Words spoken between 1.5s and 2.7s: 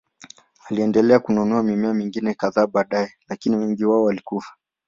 mimea mingine kadhaa